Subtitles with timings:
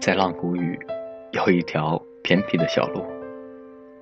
[0.00, 0.78] 在浪谷屿
[1.32, 3.04] 有一条偏僻的小路，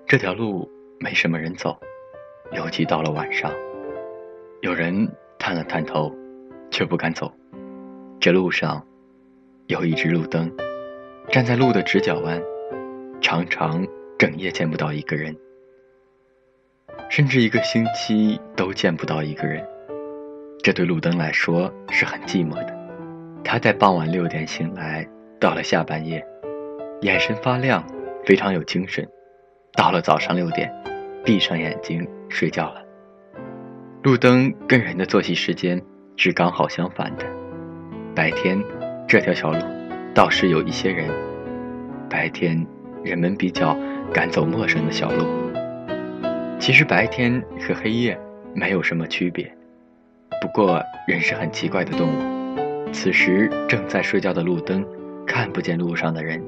[0.07, 1.77] 这条路没什么人走，
[2.53, 3.53] 尤其到了晚上，
[4.61, 6.15] 有人探了探头，
[6.71, 7.33] 却不敢走。
[8.21, 8.87] 这路上
[9.67, 10.49] 有一只路灯，
[11.31, 12.41] 站在路的直角弯，
[13.21, 13.85] 常常
[14.17, 15.37] 整夜见不到一个人，
[17.09, 19.67] 甚至一个星期都见不到一个人。
[20.63, 22.79] 这对路灯来说是很寂寞的。
[23.43, 25.05] 他在傍晚六点醒来。
[25.41, 26.25] 到了下半夜，
[27.03, 27.85] 眼神发亮，
[28.25, 29.07] 非常有精神。
[29.75, 30.69] 到了早上六点，
[31.25, 32.83] 闭上眼睛睡觉了。
[34.03, 35.81] 路灯跟人的作息时间
[36.17, 37.25] 是刚好相反的。
[38.17, 38.61] 白天，
[39.07, 39.59] 这条小路
[40.13, 41.09] 倒是有一些人。
[42.11, 42.67] 白天，
[43.05, 43.77] 人们比较
[44.13, 45.25] 敢走陌生的小路。
[46.59, 48.19] 其实白天和黑夜
[48.55, 49.49] 没有什么区别。
[50.41, 52.93] 不过，人是很奇怪的动物。
[52.93, 54.85] 此时正在睡觉的路灯。
[55.29, 56.43] 看不见路上的人，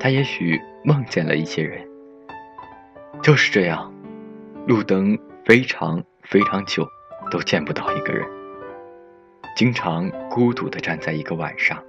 [0.00, 1.86] 他也许梦见了一些人。
[3.22, 3.92] 就是这样，
[4.66, 6.88] 路灯非常非常久，
[7.30, 8.26] 都见不到一个人。
[9.54, 11.80] 经常孤独地站在一个晚上。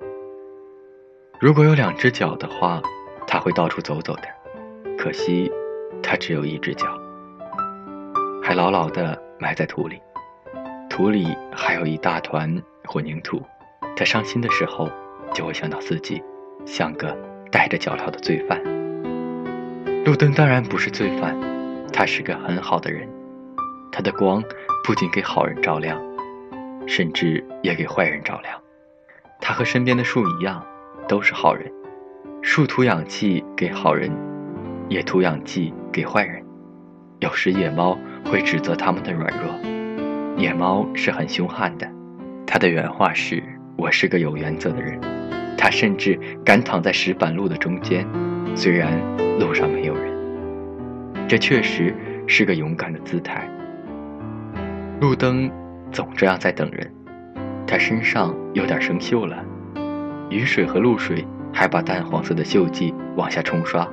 [1.39, 2.81] 如果有两只脚的话，
[3.25, 4.23] 他会到处走走的。
[4.97, 5.52] 可惜，
[6.03, 6.85] 他只有一只脚，
[8.43, 9.99] 还牢牢地埋在土里。
[10.89, 13.41] 土里还有一大团混凝土。
[13.95, 14.89] 他伤心的时候。
[15.33, 16.21] 就会想到自己，
[16.65, 17.17] 像个
[17.51, 18.61] 带着脚镣的罪犯。
[20.05, 21.35] 路灯当然不是罪犯，
[21.91, 23.09] 他是个很好的人。
[23.91, 24.43] 他的光
[24.83, 26.01] 不仅给好人照亮，
[26.85, 28.61] 甚至也给坏人照亮。
[29.41, 30.63] 他和身边的树一样，
[31.07, 31.71] 都是好人。
[32.41, 34.11] 树吐氧气给好人，
[34.89, 36.43] 也吐氧气给坏人。
[37.19, 39.55] 有时野猫会指责他们的软弱。
[40.37, 41.89] 野猫是很凶悍的，
[42.45, 43.41] 它的原话是
[43.77, 44.99] ：“我是个有原则的人。”
[45.66, 48.05] 他甚至敢躺在石板路的中间，
[48.53, 49.02] 虽然
[49.39, 50.13] 路上没有人。
[51.27, 51.91] 这确实
[52.27, 53.49] 是个勇敢的姿态。
[55.02, 55.49] 路灯
[55.92, 56.87] 总这样在等人，
[57.65, 59.43] 他身上有点生锈了，
[60.30, 63.87] 雨水和露水还把淡黄色的锈迹往下冲刷，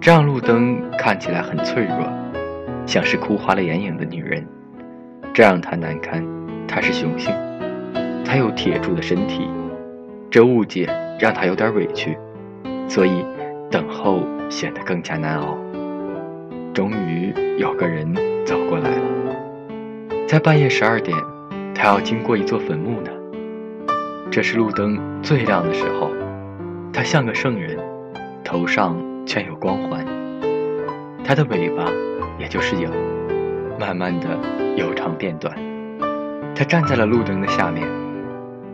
[0.00, 2.12] 这让路灯看起来很脆弱，
[2.86, 4.44] 像是哭花了眼影的女人。
[5.32, 6.26] 这让他难堪。
[6.66, 7.32] 他是雄性，
[8.24, 9.48] 他有铁铸的身体。
[10.32, 10.88] 这误解
[11.20, 12.16] 让他有点委屈，
[12.88, 13.22] 所以
[13.70, 15.58] 等候显得更加难熬。
[16.72, 18.14] 终于有个人
[18.46, 19.36] 走过来了，
[20.26, 21.14] 在半夜十二点，
[21.74, 23.10] 他要经过一座坟墓呢。
[24.30, 26.10] 这是路灯最亮的时候，
[26.94, 27.76] 他像个圣人，
[28.42, 30.02] 头上全有光环。
[31.22, 31.84] 他的尾巴，
[32.38, 32.90] 也就是影，
[33.78, 34.28] 慢慢的
[34.76, 35.54] 由长变短。
[36.54, 37.86] 他站在了路灯的下面，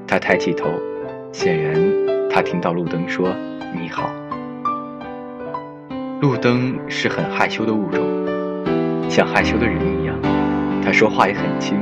[0.06, 0.70] 他抬起头。
[1.32, 1.78] 显然，
[2.30, 3.32] 他听到路灯说
[3.78, 4.10] “你好”。
[6.20, 8.02] 路灯是很害羞的物种，
[9.08, 10.16] 像害羞的人一样。
[10.82, 11.78] 他说话也很轻，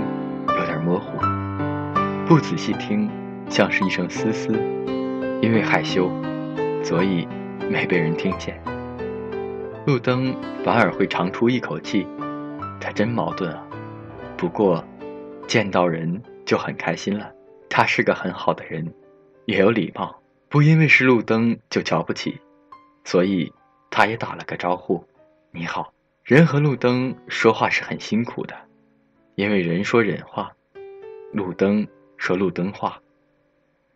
[0.48, 1.18] 有点模糊，
[2.26, 3.08] 不仔细听，
[3.48, 4.52] 像是一声嘶嘶。
[5.40, 6.10] 因为害羞，
[6.82, 7.26] 所以
[7.70, 8.60] 没被人听见。
[9.86, 10.34] 路灯
[10.64, 12.06] 反而会长出一口气，
[12.80, 13.62] 他真矛盾啊。
[14.36, 14.84] 不过，
[15.46, 17.30] 见到人就很开心了。
[17.70, 18.92] 他是个很好的人。
[19.46, 22.40] 也有礼貌，不因为是路灯就瞧不起，
[23.04, 23.52] 所以
[23.90, 25.04] 他也打了个招呼
[25.52, 25.92] ：“你好。”
[26.24, 28.56] 人和路灯说话是很辛苦的，
[29.36, 30.50] 因为人说人话，
[31.32, 31.86] 路灯
[32.16, 33.00] 说路灯话，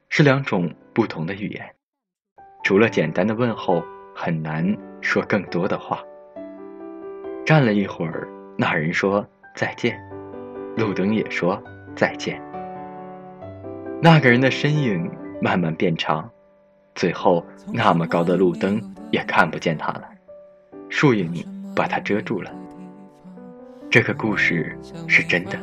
[0.08, 1.74] 是两种不同的语言。
[2.62, 3.82] 除了简单的问候，
[4.14, 6.00] 很难说更多的话。
[7.44, 10.00] 站了一会儿，那人说再见，
[10.76, 11.60] 路灯也说
[11.96, 12.40] 再见。
[14.00, 15.10] 那个人的身影。
[15.40, 16.30] 慢慢变长，
[16.94, 18.80] 最后那么高的路灯
[19.10, 20.04] 也看不见他了，
[20.88, 21.32] 树影
[21.74, 22.50] 把他遮住了。
[23.90, 25.58] 这个故事是真的，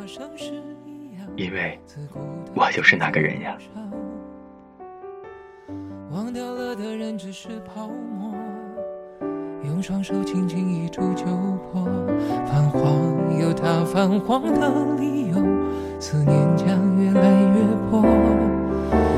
[1.36, 1.80] 因为
[2.56, 3.56] 我就是那个人呀。
[6.12, 8.34] 忘掉了的人只是泡沫，
[9.64, 11.26] 用双手轻轻一触就
[11.72, 11.86] 破。
[12.48, 15.36] 泛黄有它泛黄的理由，
[16.00, 16.68] 思念将
[17.00, 18.04] 越来越薄。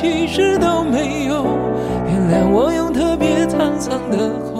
[0.00, 1.44] 其实都没有。
[2.06, 4.59] 原谅我用特别沧桑的喉